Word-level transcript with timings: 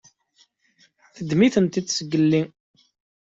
Teddem-itent 1.15 1.81
zgelli. 1.97 2.41